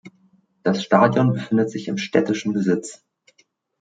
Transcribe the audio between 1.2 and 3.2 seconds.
befindet sich im städtischen Besitz.